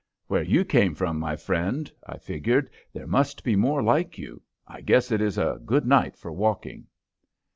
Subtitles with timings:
[0.25, 4.41] "Where you came from, my friend," I figured, "there must be more like you!
[4.67, 6.87] I guess it is a good night for walking."